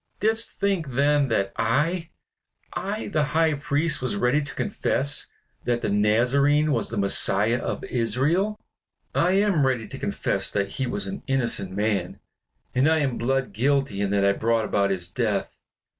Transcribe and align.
Didst 0.19 0.53
think 0.53 0.95
then 0.95 1.27
that 1.27 1.53
I 1.57 2.09
I 2.73 3.09
the 3.09 3.23
High 3.37 3.53
Priest, 3.53 4.01
was 4.01 4.15
ready 4.15 4.41
to 4.41 4.55
confess 4.55 5.27
that 5.65 5.83
the 5.83 5.89
Nazarene 5.91 6.71
was 6.71 6.89
the 6.89 6.97
Messiah 6.97 7.59
of 7.59 7.83
Israel! 7.83 8.59
I 9.13 9.33
am 9.33 9.63
ready 9.63 9.87
to 9.87 9.99
confess 9.99 10.49
that 10.49 10.69
he 10.69 10.87
was 10.87 11.05
an 11.05 11.21
innocent 11.27 11.73
man; 11.73 12.19
and 12.73 12.89
I 12.89 12.97
am 13.01 13.19
blood 13.19 13.53
guilty 13.53 14.01
in 14.01 14.09
that 14.09 14.25
I 14.25 14.31
brought 14.31 14.65
about 14.65 14.89
his 14.89 15.07
death. 15.07 15.55